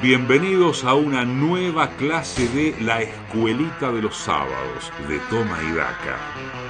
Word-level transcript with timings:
Bienvenidos 0.00 0.84
a 0.84 0.94
una 0.94 1.24
nueva 1.24 1.90
clase 1.96 2.48
de 2.50 2.76
La 2.80 3.02
Escuelita 3.02 3.90
de 3.90 4.00
los 4.00 4.16
Sábados 4.16 4.92
de 5.08 5.18
Toma 5.28 5.58
y 5.60 5.74
Daca, 5.74 6.20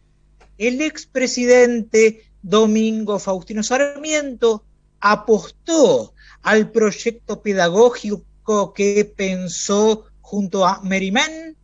el 0.57 0.81
expresidente 0.81 2.23
Domingo 2.41 3.19
Faustino 3.19 3.61
Sarmiento 3.63 4.63
apostó 4.99 6.13
al 6.41 6.71
proyecto 6.71 7.41
pedagógico 7.41 8.73
que 8.73 9.05
pensó 9.15 10.05
junto 10.21 10.65
a 10.65 10.81
Merriman 10.81 11.55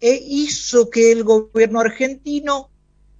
e 0.00 0.22
hizo 0.26 0.90
que 0.90 1.12
el 1.12 1.24
gobierno 1.24 1.80
argentino 1.80 2.68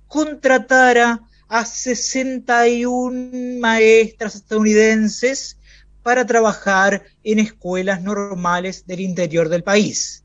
contratara 0.09 1.23
a 1.49 1.65
61 1.65 3.61
maestras 3.61 4.35
estadounidenses 4.35 5.57
para 6.03 6.27
trabajar 6.27 7.03
en 7.23 7.39
escuelas 7.39 8.03
normales 8.03 8.87
del 8.87 9.01
interior 9.01 9.49
del 9.49 9.63
país. 9.63 10.25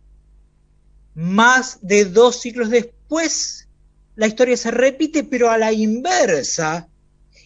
Más 1.13 1.79
de 1.81 2.05
dos 2.05 2.41
siglos 2.41 2.69
después, 2.69 3.67
la 4.15 4.27
historia 4.27 4.57
se 4.57 4.71
repite, 4.71 5.23
pero 5.23 5.49
a 5.49 5.57
la 5.57 5.71
inversa, 5.71 6.87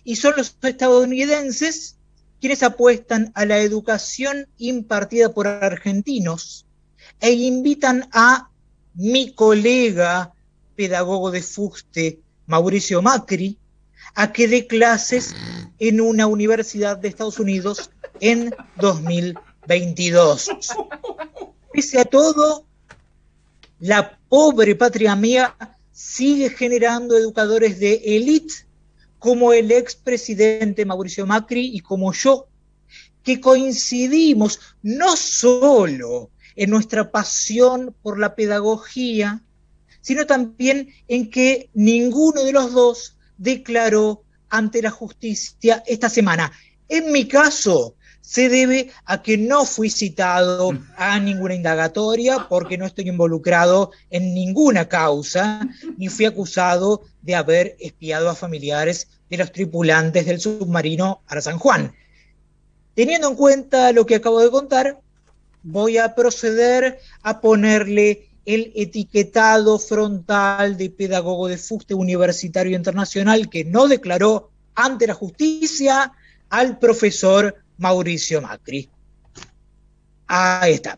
y 0.04 0.16
son 0.16 0.34
los 0.38 0.56
estadounidenses 0.62 1.98
quienes 2.40 2.64
apuestan 2.64 3.32
a 3.36 3.46
la 3.46 3.60
educación 3.60 4.48
impartida 4.58 5.34
por 5.34 5.48
argentinos 5.48 6.66
e 7.20 7.32
invitan 7.32 8.10
a 8.12 8.50
mi 8.96 9.34
colega 9.34 10.34
pedagogo 10.76 11.30
de 11.30 11.44
fuste, 11.44 12.20
Mauricio 12.48 13.02
Macri, 13.02 13.58
a 14.16 14.32
que 14.34 14.48
dé 14.48 14.68
clases 14.68 15.36
en 15.80 16.02
una 16.02 16.28
universidad 16.28 16.98
de 16.98 17.08
Estados 17.08 17.40
Unidos 17.40 17.92
en 18.20 18.54
2022. 18.78 20.50
Pese 21.74 22.00
a 22.00 22.06
todo, 22.06 22.66
la 23.80 24.20
pobre 24.30 24.76
patria 24.76 25.16
mía 25.16 25.56
sigue 25.92 26.50
generando 26.50 27.18
educadores 27.18 27.80
de 27.80 28.02
élite 28.06 28.54
como 29.20 29.54
el 29.54 29.72
expresidente 29.72 30.86
Mauricio 30.86 31.26
Macri 31.26 31.76
y 31.76 31.80
como 31.80 32.12
yo, 32.12 32.48
que 33.24 33.40
coincidimos 33.40 34.60
no 34.82 35.16
solo 35.16 36.32
en 36.56 36.70
nuestra 36.70 37.12
pasión 37.12 37.96
por 38.02 38.20
la 38.20 38.36
pedagogía, 38.36 39.42
sino 40.02 40.26
también 40.26 40.90
en 41.08 41.30
que 41.30 41.70
ninguno 41.74 42.44
de 42.44 42.52
los 42.52 42.74
dos 42.74 43.18
declaró 43.42 44.24
ante 44.50 44.82
la 44.82 44.92
justicia 44.92 45.84
esta 45.88 46.10
semana. 46.10 46.52
En 46.88 47.12
mi 47.12 47.28
caso, 47.28 47.96
se 48.22 48.50
debe 48.50 48.92
a 49.06 49.24
que 49.24 49.38
no 49.38 49.66
fui 49.66 49.90
citado 49.90 50.72
a 50.96 51.20
ninguna 51.20 51.56
indagatoria 51.56 52.46
porque 52.48 52.78
no 52.78 52.86
estoy 52.86 53.10
involucrado 53.10 53.92
en 54.12 54.36
ninguna 54.36 54.88
causa, 54.88 55.68
ni 55.98 56.08
fui 56.08 56.26
acusado 56.26 57.02
de 57.24 57.36
haber 57.36 57.76
espiado 57.80 58.30
a 58.30 58.36
familiares 58.36 59.08
de 59.30 59.38
los 59.38 59.52
tripulantes 59.52 60.28
del 60.28 60.40
submarino 60.40 61.24
Ara 61.28 61.42
San 61.42 61.58
Juan. 61.58 61.96
Teniendo 62.94 63.30
en 63.30 63.36
cuenta 63.36 63.92
lo 63.92 64.06
que 64.06 64.16
acabo 64.16 64.40
de 64.42 64.52
contar, 64.52 65.00
voy 65.64 65.98
a 65.98 66.14
proceder 66.14 67.00
a 67.24 67.42
ponerle 67.42 68.31
el 68.46 68.72
etiquetado 68.76 69.78
frontal 69.78 70.78
de 70.78 70.90
pedagogo 70.90 71.48
de 71.48 71.58
fuste 71.58 71.94
universitario 71.94 72.76
internacional 72.76 73.50
que 73.50 73.64
no 73.64 73.88
declaró 73.88 74.52
ante 74.76 75.08
la 75.08 75.14
justicia 75.14 76.12
al 76.50 76.80
profesor 76.80 77.56
Mauricio 77.78 78.42
Macri. 78.42 78.90
Ahí 80.28 80.74
está. 80.74 80.98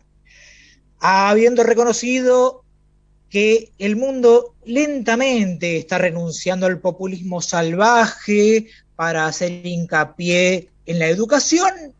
Habiendo 1.00 1.62
reconocido 1.62 2.64
que 3.28 3.72
el 3.78 3.96
mundo 3.96 4.54
lentamente 4.64 5.76
está 5.76 5.98
renunciando 5.98 6.66
al 6.66 6.78
populismo 6.78 7.42
salvaje 7.42 8.68
para 8.96 9.26
hacer 9.26 9.66
hincapié 9.66 10.68
en 10.86 10.98
la 10.98 11.08
educación, 11.08 11.94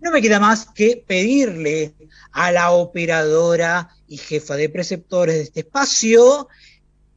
no 0.00 0.10
me 0.10 0.22
queda 0.22 0.40
más 0.40 0.66
que 0.66 1.02
pedirle 1.06 1.94
a 2.32 2.52
la 2.52 2.70
operadora 2.72 3.90
y 4.08 4.16
jefa 4.16 4.56
de 4.56 4.68
preceptores 4.68 5.36
de 5.36 5.42
este 5.42 5.60
espacio 5.60 6.48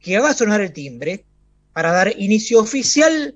que 0.00 0.16
haga 0.16 0.34
sonar 0.34 0.60
el 0.60 0.72
timbre 0.72 1.24
para 1.72 1.92
dar 1.92 2.14
inicio 2.18 2.60
oficial 2.60 3.34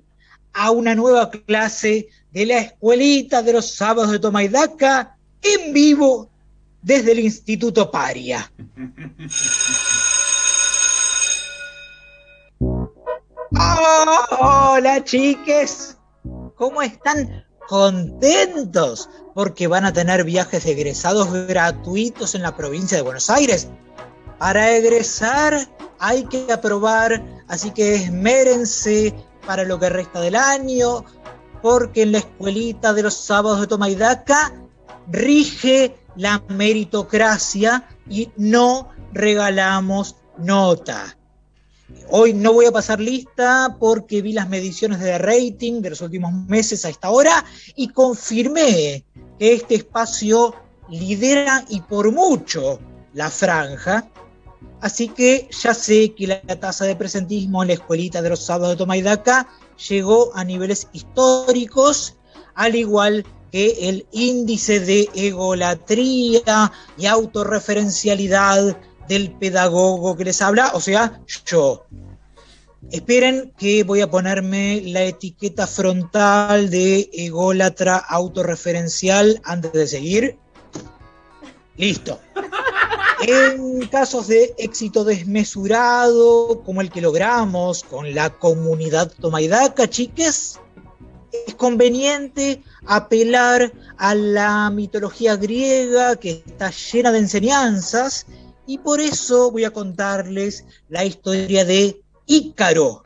a 0.53 0.71
una 0.71 0.95
nueva 0.95 1.29
clase 1.31 2.07
de 2.31 2.45
la 2.45 2.59
escuelita 2.59 3.41
de 3.41 3.53
los 3.53 3.71
sábados 3.71 4.11
de 4.11 4.19
Tomaidaca 4.19 5.17
en 5.41 5.73
vivo 5.73 6.29
desde 6.81 7.11
el 7.11 7.19
Instituto 7.19 7.89
Paria. 7.91 8.51
hola 14.39 15.03
chiques, 15.03 15.97
¿cómo 16.55 16.81
están? 16.81 17.48
Contentos 17.69 19.11
porque 19.35 19.67
van 19.67 19.85
a 19.85 19.93
tener 19.93 20.23
viajes 20.23 20.65
egresados 20.65 21.31
gratuitos 21.31 22.33
en 22.33 22.41
la 22.41 22.55
provincia 22.55 22.97
de 22.97 23.03
Buenos 23.03 23.29
Aires. 23.29 23.67
Para 24.39 24.71
egresar 24.71 25.69
hay 25.99 26.23
que 26.23 26.51
aprobar, 26.51 27.23
así 27.47 27.69
que 27.69 27.93
esmérense 27.93 29.13
para 29.45 29.65
lo 29.65 29.77
que 29.77 29.87
resta 29.87 30.19
del 30.19 30.35
año, 30.35 31.05
porque 31.61 32.01
en 32.01 32.13
la 32.13 32.17
escuelita 32.17 32.91
de 32.91 33.03
los 33.03 33.13
sábados 33.13 33.61
de 33.61 33.67
Tomaidaca 33.67 34.51
rige 35.07 35.95
la 36.15 36.41
meritocracia 36.47 37.87
y 38.09 38.31
no 38.35 38.89
regalamos 39.13 40.15
nota. 40.39 41.18
Hoy 42.11 42.33
no 42.33 42.53
voy 42.53 42.65
a 42.65 42.71
pasar 42.71 42.99
lista 42.99 43.77
porque 43.79 44.23
vi 44.23 44.33
las 44.33 44.49
mediciones 44.49 44.99
de 44.99 45.19
rating 45.19 45.81
de 45.81 45.91
los 45.91 46.01
últimos 46.01 46.33
meses 46.47 46.83
a 46.83 46.89
esta 46.89 47.11
hora 47.11 47.45
y 47.75 47.89
confirmé 47.89 49.05
que 49.37 49.53
este 49.53 49.75
espacio 49.75 50.55
lidera 50.89 51.65
y 51.69 51.81
por 51.81 52.11
mucho 52.11 52.79
la 53.13 53.29
franja. 53.29 54.09
Así 54.81 55.09
que 55.09 55.49
ya 55.51 55.75
sé 55.75 56.15
que 56.15 56.25
la 56.25 56.41
tasa 56.41 56.85
de 56.85 56.95
presentismo 56.95 57.61
en 57.61 57.67
la 57.67 57.75
escuelita 57.75 58.23
de 58.23 58.29
los 58.29 58.43
sábados 58.43 58.69
de 58.69 58.77
Tomaidaca 58.77 59.47
llegó 59.87 60.35
a 60.35 60.43
niveles 60.43 60.87
históricos, 60.93 62.17
al 62.55 62.75
igual 62.75 63.23
que 63.51 63.87
el 63.87 64.07
índice 64.11 64.79
de 64.79 65.09
egolatría 65.13 66.71
y 66.97 67.05
autorreferencialidad 67.05 68.77
del 69.09 69.31
pedagogo 69.31 70.15
que 70.15 70.23
les 70.23 70.41
habla, 70.41 70.71
o 70.75 70.79
sea, 70.79 71.19
yo. 71.45 71.85
Esperen 72.91 73.53
que 73.57 73.83
voy 73.83 74.01
a 74.01 74.09
ponerme 74.09 74.81
la 74.85 75.03
etiqueta 75.03 75.67
frontal 75.67 76.69
de 76.69 77.09
ególatra 77.11 77.97
autorreferencial 77.97 79.41
antes 79.43 79.73
de 79.73 79.87
seguir. 79.87 80.37
Listo. 81.75 82.19
En 83.27 83.85
casos 83.87 84.27
de 84.27 84.53
éxito 84.57 85.03
desmesurado, 85.03 86.61
como 86.63 86.79
el 86.79 86.89
que 86.89 87.01
logramos 87.01 87.83
con 87.83 88.13
la 88.15 88.29
comunidad 88.29 89.11
Tomaidaca, 89.19 89.89
chiques, 89.89 90.59
es 91.47 91.55
conveniente 91.55 92.63
apelar 92.85 93.73
a 93.97 94.15
la 94.15 94.69
mitología 94.69 95.35
griega 95.35 96.15
que 96.15 96.43
está 96.45 96.71
llena 96.71 97.11
de 97.11 97.19
enseñanzas 97.19 98.25
y 98.69 98.77
por 98.77 99.01
eso 99.01 99.49
voy 99.49 99.63
a 99.63 99.71
contarles 99.71 100.63
la 100.89 101.03
historia 101.03 101.65
de 101.65 102.03
Ícaro, 102.27 103.03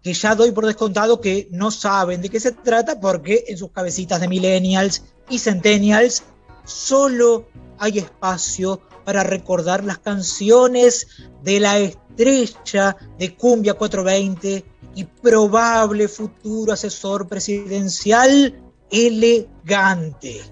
que 0.00 0.14
ya 0.14 0.36
doy 0.36 0.52
por 0.52 0.64
descontado 0.64 1.20
que 1.20 1.48
no 1.50 1.72
saben 1.72 2.22
de 2.22 2.28
qué 2.28 2.38
se 2.38 2.52
trata 2.52 3.00
porque 3.00 3.46
en 3.48 3.58
sus 3.58 3.72
cabecitas 3.72 4.20
de 4.20 4.28
millennials 4.28 5.02
y 5.28 5.40
centennials 5.40 6.22
solo 6.64 7.48
hay 7.80 7.98
espacio 7.98 8.80
para 9.04 9.24
recordar 9.24 9.82
las 9.82 9.98
canciones 9.98 11.08
de 11.42 11.58
la 11.58 11.80
estrella 11.80 12.96
de 13.18 13.34
Cumbia 13.34 13.74
420 13.74 14.64
y 14.94 15.02
probable 15.02 16.06
futuro 16.06 16.72
asesor 16.72 17.26
presidencial 17.26 18.54
elegante. 18.88 20.42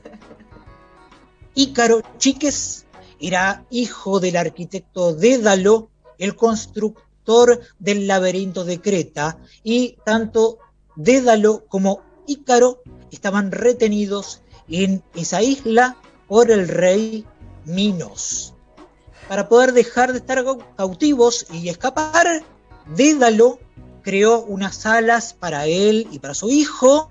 Ícaro 1.54 2.02
Chiques 2.18 2.83
era 3.20 3.64
hijo 3.70 4.20
del 4.20 4.36
arquitecto 4.36 5.14
Dédalo, 5.14 5.88
el 6.18 6.36
constructor 6.36 7.60
del 7.78 8.06
laberinto 8.06 8.64
de 8.64 8.80
Creta, 8.80 9.38
y 9.62 9.96
tanto 10.04 10.58
Dédalo 10.96 11.64
como 11.66 12.02
Ícaro 12.26 12.82
estaban 13.10 13.52
retenidos 13.52 14.42
en 14.68 15.02
esa 15.14 15.42
isla 15.42 15.96
por 16.28 16.50
el 16.50 16.68
rey 16.68 17.24
Minos. 17.64 18.54
Para 19.28 19.48
poder 19.48 19.72
dejar 19.72 20.12
de 20.12 20.18
estar 20.18 20.44
cautivos 20.76 21.46
y 21.52 21.68
escapar, 21.68 22.44
Dédalo 22.94 23.58
creó 24.02 24.42
unas 24.42 24.84
alas 24.84 25.32
para 25.32 25.66
él 25.66 26.06
y 26.10 26.18
para 26.18 26.34
su 26.34 26.50
hijo, 26.50 27.08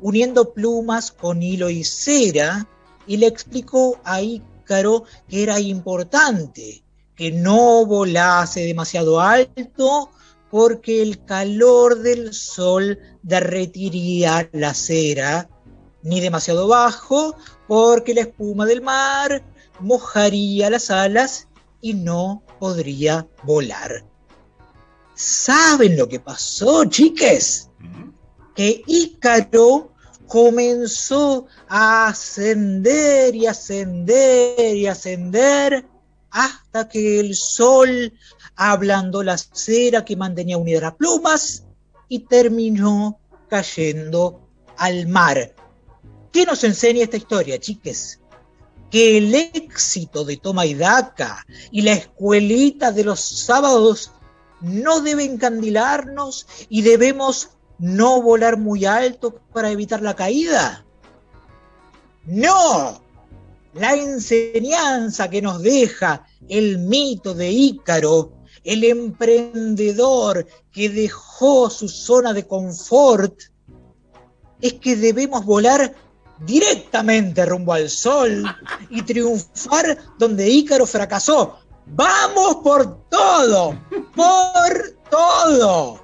uniendo 0.00 0.52
plumas 0.52 1.10
con 1.10 1.42
hilo 1.42 1.68
y 1.70 1.82
cera, 1.82 2.68
y 3.06 3.16
le 3.16 3.26
explicó 3.26 3.98
a 4.04 4.22
Ícaro 4.22 4.55
que 4.66 5.42
era 5.42 5.60
importante 5.60 6.82
que 7.14 7.32
no 7.32 7.86
volase 7.86 8.60
demasiado 8.60 9.20
alto 9.20 10.10
porque 10.50 11.02
el 11.02 11.24
calor 11.24 12.00
del 12.00 12.34
sol 12.34 12.98
derretiría 13.22 14.48
la 14.52 14.74
cera, 14.74 15.48
ni 16.02 16.20
demasiado 16.20 16.68
bajo 16.68 17.34
porque 17.66 18.14
la 18.14 18.22
espuma 18.22 18.66
del 18.66 18.82
mar 18.82 19.42
mojaría 19.80 20.70
las 20.70 20.90
alas 20.90 21.48
y 21.80 21.94
no 21.94 22.42
podría 22.60 23.26
volar. 23.44 24.04
¿Saben 25.14 25.96
lo 25.96 26.08
que 26.08 26.20
pasó, 26.20 26.84
chiques? 26.84 27.70
Que 28.54 28.82
Ícaro 28.86 29.95
comenzó 30.26 31.46
a 31.68 32.08
ascender 32.08 33.34
y 33.34 33.46
ascender 33.46 34.76
y 34.76 34.86
ascender 34.86 35.86
hasta 36.30 36.88
que 36.88 37.20
el 37.20 37.34
sol 37.34 38.12
ablandó 38.56 39.22
la 39.22 39.38
cera 39.38 40.04
que 40.04 40.16
mantenía 40.16 40.58
unidas 40.58 40.82
las 40.82 40.94
plumas 40.94 41.64
y 42.08 42.20
terminó 42.20 43.18
cayendo 43.48 44.48
al 44.76 45.06
mar. 45.06 45.54
¿Qué 46.32 46.44
nos 46.44 46.64
enseña 46.64 47.04
esta 47.04 47.16
historia, 47.16 47.58
chiques? 47.58 48.20
Que 48.90 49.18
el 49.18 49.34
éxito 49.34 50.24
de 50.24 50.36
Toma 50.36 50.66
y 50.66 50.74
Daca 50.74 51.44
y 51.70 51.82
la 51.82 51.92
escuelita 51.92 52.92
de 52.92 53.04
los 53.04 53.20
sábados 53.20 54.12
no 54.60 55.00
debe 55.00 55.24
encandilarnos 55.24 56.46
y 56.68 56.82
debemos 56.82 57.55
no 57.78 58.22
volar 58.22 58.58
muy 58.58 58.84
alto 58.84 59.40
para 59.52 59.70
evitar 59.70 60.02
la 60.02 60.14
caída. 60.14 60.84
No, 62.24 63.00
la 63.74 63.94
enseñanza 63.94 65.30
que 65.30 65.42
nos 65.42 65.62
deja 65.62 66.26
el 66.48 66.78
mito 66.78 67.34
de 67.34 67.50
Ícaro, 67.50 68.32
el 68.64 68.84
emprendedor 68.84 70.46
que 70.72 70.88
dejó 70.88 71.70
su 71.70 71.88
zona 71.88 72.32
de 72.32 72.46
confort, 72.46 73.40
es 74.60 74.74
que 74.74 74.96
debemos 74.96 75.44
volar 75.44 75.94
directamente 76.40 77.46
rumbo 77.46 77.74
al 77.74 77.88
sol 77.88 78.44
y 78.90 79.02
triunfar 79.02 79.98
donde 80.18 80.48
Ícaro 80.48 80.86
fracasó, 80.86 81.58
Vamos 81.88 82.56
por 82.64 83.08
todo, 83.08 83.78
por 84.14 84.96
todo. 85.08 86.00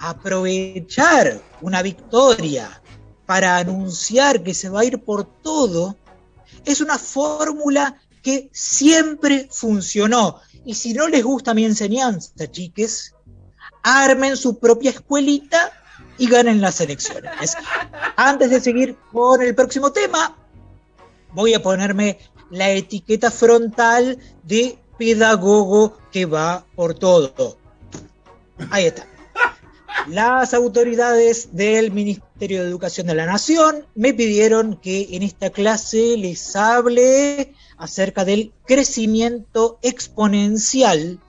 Aprovechar 0.00 1.40
una 1.60 1.82
victoria 1.82 2.82
para 3.26 3.58
anunciar 3.58 4.42
que 4.42 4.54
se 4.54 4.68
va 4.68 4.80
a 4.80 4.84
ir 4.84 5.04
por 5.04 5.24
todo 5.24 5.96
es 6.64 6.80
una 6.80 6.98
fórmula 6.98 8.00
que 8.22 8.50
siempre 8.52 9.48
funcionó. 9.52 10.40
Y 10.64 10.74
si 10.74 10.94
no 10.94 11.06
les 11.06 11.22
gusta 11.22 11.54
mi 11.54 11.64
enseñanza, 11.64 12.50
chiques, 12.50 13.14
armen 13.82 14.36
su 14.36 14.58
propia 14.58 14.90
escuelita 14.90 15.70
y 16.18 16.28
ganen 16.28 16.60
las 16.60 16.80
elecciones. 16.80 17.56
Antes 18.16 18.50
de 18.50 18.60
seguir 18.60 18.96
con 19.12 19.42
el 19.42 19.54
próximo 19.54 19.92
tema, 19.92 20.36
voy 21.32 21.54
a 21.54 21.62
ponerme 21.62 22.18
la 22.50 22.70
etiqueta 22.70 23.30
frontal 23.30 24.18
de 24.42 24.78
pedagogo 24.98 25.98
que 26.10 26.26
va 26.26 26.66
por 26.74 26.94
todo. 26.94 27.56
Ahí 28.70 28.86
está. 28.86 29.09
Las 30.08 30.54
autoridades 30.54 31.54
del 31.54 31.92
Ministerio 31.92 32.62
de 32.62 32.68
Educación 32.68 33.06
de 33.06 33.14
la 33.14 33.26
Nación 33.26 33.86
me 33.94 34.14
pidieron 34.14 34.76
que 34.76 35.08
en 35.12 35.22
esta 35.22 35.50
clase 35.50 36.16
les 36.16 36.56
hable 36.56 37.54
acerca 37.76 38.24
del 38.24 38.52
crecimiento 38.66 39.78
exponencial, 39.82 41.20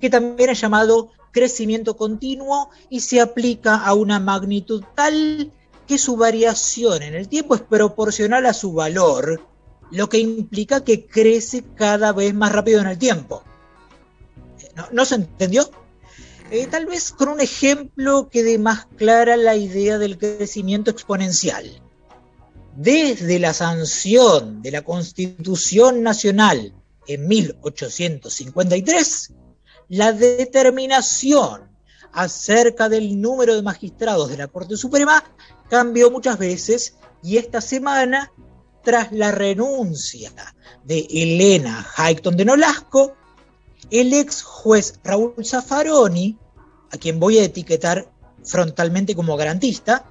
que 0.00 0.10
también 0.10 0.50
es 0.50 0.60
llamado 0.60 1.10
crecimiento 1.32 1.96
continuo 1.96 2.70
y 2.88 3.00
se 3.00 3.20
aplica 3.20 3.76
a 3.76 3.94
una 3.94 4.18
magnitud 4.18 4.82
tal 4.94 5.52
que 5.86 5.98
su 5.98 6.16
variación 6.16 7.02
en 7.02 7.14
el 7.14 7.28
tiempo 7.28 7.54
es 7.54 7.60
proporcional 7.60 8.46
a 8.46 8.54
su 8.54 8.72
valor 8.72 9.50
lo 9.90 10.08
que 10.08 10.18
implica 10.18 10.84
que 10.84 11.06
crece 11.06 11.64
cada 11.74 12.12
vez 12.12 12.32
más 12.34 12.52
rápido 12.52 12.80
en 12.80 12.86
el 12.86 12.98
tiempo. 12.98 13.42
¿No, 14.92 15.04
se 15.04 15.16
entendió? 15.16 15.68
Eh, 16.50 16.66
tal 16.66 16.86
vez 16.86 17.12
con 17.12 17.28
un 17.28 17.40
ejemplo 17.40 18.28
que 18.28 18.42
dé 18.42 18.58
más 18.58 18.86
clara 18.96 19.36
la 19.36 19.54
idea 19.54 19.98
del 19.98 20.18
crecimiento 20.18 20.90
exponencial. 20.90 21.80
Desde 22.74 23.38
la 23.38 23.54
sanción 23.54 24.60
de 24.60 24.72
la 24.72 24.82
Constitución 24.82 26.02
Nacional 26.02 26.74
en 27.06 27.28
1853, 27.28 29.32
la 29.90 30.12
determinación 30.12 31.70
acerca 32.12 32.88
del 32.88 33.20
número 33.20 33.54
de 33.54 33.62
magistrados 33.62 34.28
de 34.28 34.36
la 34.36 34.48
Corte 34.48 34.76
Suprema 34.76 35.22
cambió 35.68 36.10
muchas 36.10 36.36
veces 36.36 36.96
y 37.22 37.36
esta 37.36 37.60
semana 37.60 38.32
tras 38.82 39.12
la 39.12 39.30
renuncia 39.30 40.32
de 40.82 41.06
Elena 41.10 41.86
Hayton 41.96 42.36
de 42.36 42.44
Nolasco, 42.44 43.14
el 43.90 44.12
ex 44.12 44.42
juez 44.42 44.98
Raúl 45.02 45.34
Zaffaroni, 45.44 46.38
a 46.90 46.96
quien 46.96 47.20
voy 47.20 47.38
a 47.38 47.44
etiquetar 47.44 48.10
frontalmente 48.44 49.14
como 49.14 49.36
garantista, 49.36 50.04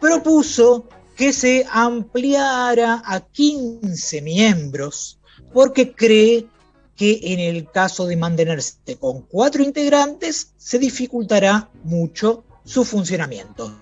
propuso 0.00 0.86
que 1.16 1.32
se 1.32 1.66
ampliara 1.70 3.02
a 3.04 3.20
15 3.20 4.22
miembros 4.22 5.18
porque 5.52 5.92
cree 5.94 6.46
que 6.96 7.20
en 7.22 7.40
el 7.40 7.70
caso 7.70 8.06
de 8.06 8.16
mantenerse 8.16 8.96
con 8.98 9.22
cuatro 9.22 9.62
integrantes 9.62 10.52
se 10.56 10.78
dificultará 10.78 11.70
mucho 11.82 12.44
su 12.64 12.84
funcionamiento. 12.84 13.76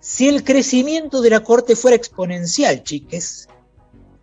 Si 0.00 0.28
el 0.28 0.44
crecimiento 0.44 1.20
de 1.20 1.30
la 1.30 1.42
Corte 1.42 1.74
fuera 1.74 1.96
exponencial, 1.96 2.82
chiques, 2.82 3.48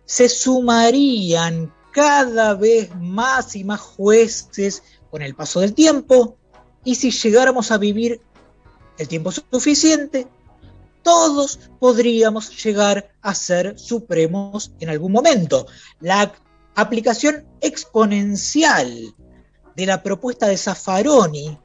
se 0.04 0.28
sumarían 0.28 1.72
cada 1.94 2.54
vez 2.54 2.90
más 2.96 3.54
y 3.54 3.62
más 3.62 3.80
jueces 3.80 4.82
con 5.12 5.22
el 5.22 5.36
paso 5.36 5.60
del 5.60 5.74
tiempo, 5.74 6.36
y 6.82 6.96
si 6.96 7.12
llegáramos 7.12 7.70
a 7.70 7.78
vivir 7.78 8.20
el 8.98 9.06
tiempo 9.06 9.30
suficiente, 9.30 10.26
todos 11.04 11.60
podríamos 11.78 12.64
llegar 12.64 13.14
a 13.22 13.32
ser 13.32 13.78
supremos 13.78 14.72
en 14.80 14.88
algún 14.88 15.12
momento. 15.12 15.68
La 16.00 16.32
aplicación 16.74 17.46
exponencial 17.60 19.14
de 19.76 19.86
la 19.86 20.02
propuesta 20.02 20.48
de 20.48 20.56
Zaffaroni 20.56 21.56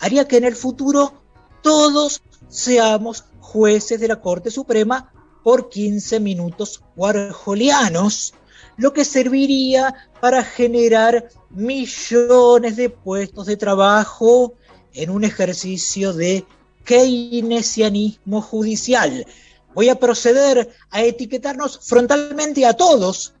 haría 0.00 0.28
que 0.28 0.36
en 0.36 0.44
el 0.44 0.54
futuro 0.54 1.14
todos 1.62 2.22
seamos 2.48 3.24
jueces 3.40 4.00
de 4.00 4.08
la 4.08 4.20
Corte 4.20 4.50
Suprema 4.50 5.10
por 5.42 5.70
15 5.70 6.20
minutos 6.20 6.82
warholianos, 6.94 8.34
lo 8.76 8.92
que 8.92 9.04
serviría 9.04 9.94
para 10.20 10.44
generar 10.44 11.28
millones 11.50 12.76
de 12.76 12.90
puestos 12.90 13.46
de 13.46 13.56
trabajo 13.56 14.54
en 14.94 15.10
un 15.10 15.24
ejercicio 15.24 16.12
de 16.12 16.44
keynesianismo 16.84 18.42
judicial. 18.42 19.26
Voy 19.74 19.88
a 19.88 19.96
proceder 19.96 20.70
a 20.90 21.02
etiquetarnos 21.02 21.80
frontalmente 21.82 22.66
a 22.66 22.74
todos 22.74 23.34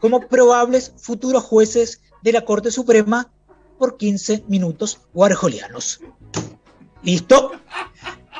como 0.00 0.20
probables 0.20 0.92
futuros 0.96 1.44
jueces 1.44 2.00
de 2.22 2.32
la 2.32 2.44
Corte 2.44 2.70
Suprema 2.70 3.30
por 3.78 3.96
15 3.96 4.44
minutos 4.48 5.00
warholianos. 5.14 6.00
¿Listo? 7.02 7.52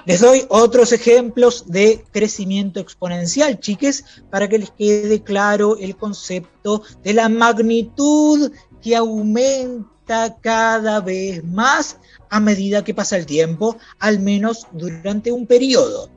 Les 0.07 0.21
doy 0.21 0.47
otros 0.51 0.93
ejemplos 0.93 1.65
de 1.67 2.05
crecimiento 2.13 2.79
exponencial, 2.79 3.59
chiques, 3.59 4.05
para 4.31 4.49
que 4.49 4.61
les 4.61 4.71
quede 4.71 5.25
claro 5.25 5.77
el 5.79 5.97
concepto 5.97 6.85
de 7.03 7.13
la 7.13 7.29
magnitud 7.29 8.53
que 8.81 8.95
aumenta 8.95 10.37
cada 10.41 11.01
vez 11.01 11.43
más 11.43 11.99
a 12.31 12.39
medida 12.39 12.85
que 12.85 12.95
pasa 12.95 13.17
el 13.17 13.27
tiempo, 13.27 13.79
al 13.99 14.21
menos 14.21 14.69
durante 14.71 15.33
un 15.33 15.45
periodo. 15.45 16.09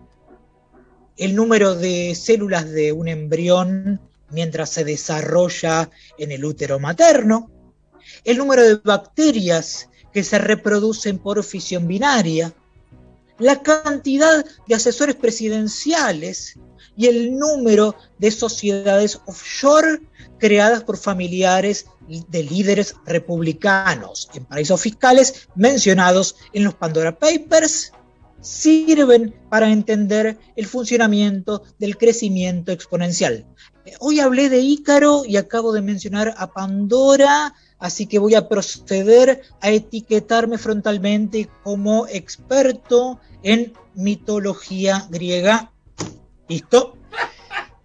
El 1.18 1.36
número 1.36 1.74
de 1.74 2.14
células 2.14 2.70
de 2.70 2.92
un 2.92 3.08
embrión 3.08 4.00
mientras 4.30 4.70
se 4.70 4.84
desarrolla 4.84 5.90
en 6.20 6.32
el 6.32 6.46
útero 6.46 6.80
materno, 6.80 7.50
el 8.24 8.38
número 8.38 8.62
de 8.64 8.76
bacterias 8.76 9.90
que 10.14 10.24
se 10.24 10.38
reproducen 10.38 11.18
por 11.18 11.44
fisión 11.44 11.88
binaria, 11.88 12.54
la 13.40 13.62
cantidad 13.62 14.46
de 14.68 14.76
asesores 14.76 15.16
presidenciales 15.16 16.60
y 16.96 17.08
el 17.08 17.38
número 17.38 17.96
de 18.18 18.30
sociedades 18.32 19.20
offshore 19.26 20.02
creadas 20.38 20.84
por 20.84 20.98
familiares 20.98 21.86
de 22.08 22.44
líderes 22.44 22.96
republicanos 23.06 24.30
en 24.34 24.46
paraísos 24.46 24.82
fiscales 24.82 25.48
mencionados 25.56 26.36
en 26.54 26.66
los 26.66 26.74
Pandora 26.74 27.18
Papers 27.18 27.94
sirven 28.42 29.36
para 29.50 29.70
entender 29.72 30.38
el 30.56 30.66
funcionamiento 30.66 31.64
del 31.78 31.98
crecimiento 31.98 32.72
exponencial. 32.72 33.46
Hoy 34.00 34.20
hablé 34.20 34.50
de 34.50 34.60
Ícaro 34.60 35.24
y 35.26 35.38
acabo 35.38 35.74
de 35.74 35.82
mencionar 35.82 36.34
a 36.38 36.52
Pandora, 36.52 37.54
así 37.80 38.06
que 38.06 38.20
voy 38.20 38.36
a 38.36 38.48
proceder 38.48 39.42
a 39.62 39.70
etiquetarme 39.70 40.58
frontalmente 40.58 41.50
como 41.64 42.08
experto 42.08 43.20
en 43.42 43.74
mitología 43.96 45.08
griega. 45.10 45.72
¿Listo? 46.48 46.98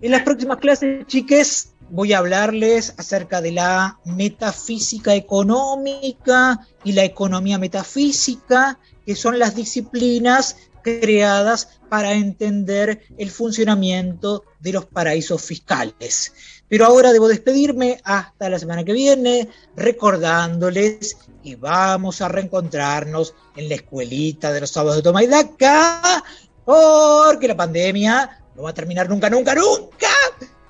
En 0.00 0.10
las 0.10 0.22
próximas 0.22 0.58
clases, 0.58 1.06
chiques, 1.06 1.74
voy 1.90 2.12
a 2.12 2.18
hablarles 2.18 2.94
acerca 2.98 3.40
de 3.40 3.52
la 3.52 4.00
metafísica 4.04 5.14
económica 5.14 6.66
y 6.82 6.92
la 6.92 7.04
economía 7.04 7.58
metafísica, 7.58 8.78
que 9.06 9.14
son 9.14 9.38
las 9.38 9.54
disciplinas 9.54 10.56
creadas 10.82 11.80
para 11.88 12.12
entender 12.12 13.02
el 13.16 13.30
funcionamiento 13.30 14.44
de 14.60 14.72
los 14.72 14.86
paraísos 14.86 15.42
fiscales. 15.42 16.32
Pero 16.74 16.86
ahora 16.86 17.12
debo 17.12 17.28
despedirme 17.28 18.00
hasta 18.02 18.48
la 18.48 18.58
semana 18.58 18.82
que 18.82 18.92
viene, 18.92 19.48
recordándoles 19.76 21.16
que 21.40 21.54
vamos 21.54 22.20
a 22.20 22.26
reencontrarnos 22.26 23.32
en 23.54 23.68
la 23.68 23.76
escuelita 23.76 24.52
de 24.52 24.62
los 24.62 24.70
sábados 24.70 24.96
de 24.96 25.02
Toma 25.02 25.22
y 25.22 25.28
Daca, 25.28 26.24
porque 26.64 27.46
la 27.46 27.56
pandemia 27.56 28.42
no 28.56 28.64
va 28.64 28.70
a 28.70 28.74
terminar 28.74 29.08
nunca, 29.08 29.30
nunca, 29.30 29.54
nunca. 29.54 30.08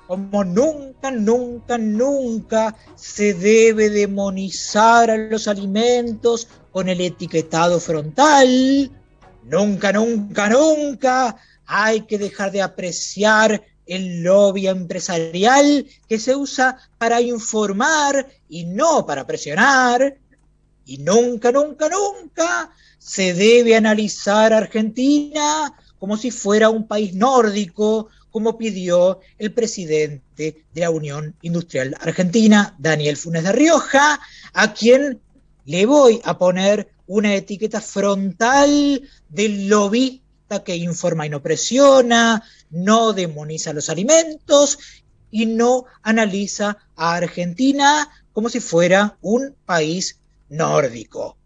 Como 0.05 0.43
nunca, 0.43 1.09
nunca, 1.09 1.79
nunca 1.79 2.75
se 2.93 3.33
debe 3.33 3.89
demonizar 3.89 5.09
a 5.09 5.17
los 5.17 5.47
alimentos 5.47 6.47
con 6.71 6.87
el 6.87 7.01
etiquetado 7.01 7.79
frontal, 7.79 8.91
Nunca, 9.43 9.91
nunca, 9.91 10.49
nunca 10.49 11.35
hay 11.65 12.01
que 12.01 12.19
dejar 12.19 12.51
de 12.51 12.61
apreciar 12.61 13.63
el 13.85 14.23
lobby 14.23 14.67
empresarial 14.67 15.85
que 16.07 16.19
se 16.19 16.35
usa 16.35 16.77
para 16.97 17.21
informar 17.21 18.27
y 18.49 18.65
no 18.65 19.05
para 19.05 19.25
presionar. 19.25 20.17
Y 20.85 20.99
nunca, 20.99 21.51
nunca, 21.51 21.89
nunca 21.89 22.71
se 22.97 23.33
debe 23.33 23.75
analizar 23.75 24.53
a 24.53 24.57
Argentina 24.57 25.73
como 25.99 26.17
si 26.17 26.31
fuera 26.31 26.69
un 26.69 26.87
país 26.87 27.13
nórdico, 27.13 28.09
como 28.29 28.57
pidió 28.57 29.21
el 29.37 29.53
presidente 29.53 30.65
de 30.73 30.81
la 30.81 30.89
Unión 30.89 31.35
Industrial 31.41 31.95
Argentina, 31.99 32.75
Daniel 32.77 33.17
Funes 33.17 33.43
de 33.43 33.51
Rioja, 33.53 34.19
a 34.53 34.73
quien 34.73 35.21
le 35.65 35.85
voy 35.85 36.21
a 36.23 36.37
poner 36.37 36.89
una 37.07 37.33
etiqueta 37.33 37.79
frontal 37.79 39.01
del 39.29 39.67
lobista 39.67 40.24
que 40.63 40.75
informa 40.75 41.25
y 41.25 41.29
no 41.29 41.41
presiona, 41.41 42.43
no 42.69 43.13
demoniza 43.13 43.73
los 43.73 43.89
alimentos 43.89 44.77
y 45.31 45.45
no 45.45 45.85
analiza 46.01 46.77
a 46.95 47.15
Argentina 47.15 48.09
como 48.31 48.49
si 48.49 48.59
fuera 48.59 49.17
un 49.21 49.55
país 49.65 50.19
nórdico. 50.49 51.37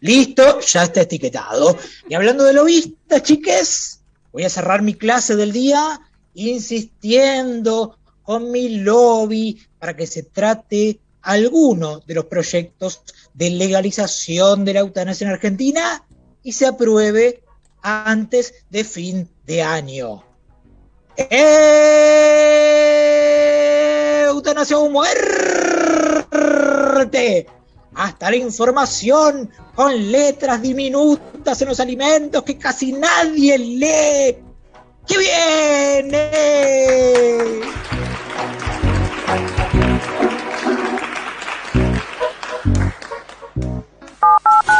Listo, 0.00 0.60
ya 0.60 0.84
está 0.84 1.02
etiquetado. 1.02 1.76
Y 2.08 2.14
hablando 2.14 2.44
de 2.44 2.54
lobistas, 2.54 3.22
chiques, 3.22 4.00
voy 4.32 4.44
a 4.44 4.50
cerrar 4.50 4.82
mi 4.82 4.94
clase 4.94 5.36
del 5.36 5.52
día 5.52 6.00
insistiendo 6.34 7.98
con 8.22 8.50
mi 8.50 8.80
lobby 8.80 9.60
para 9.78 9.96
que 9.96 10.06
se 10.06 10.22
trate 10.22 11.00
alguno 11.22 12.00
de 12.00 12.14
los 12.14 12.26
proyectos 12.26 13.02
de 13.34 13.50
legalización 13.50 14.64
de 14.64 14.74
la 14.74 14.80
eutanasia 14.80 15.26
en 15.26 15.32
Argentina 15.32 16.04
y 16.42 16.52
se 16.52 16.66
apruebe 16.66 17.42
antes 17.82 18.54
de 18.70 18.84
fin 18.84 19.28
de 19.44 19.62
año. 19.62 20.24
Eutanasia 24.26 24.78
o 24.78 24.88
muerte. 24.88 25.10
Hasta 27.94 28.30
la 28.30 28.36
información 28.36 29.50
con 29.74 30.12
letras 30.12 30.62
diminutas 30.62 31.60
en 31.60 31.68
los 31.68 31.80
alimentos 31.80 32.42
que 32.44 32.56
casi 32.56 32.92
nadie 32.92 33.58
lee. 33.58 34.36
¡Qué 35.06 35.18
viene! 35.18 36.30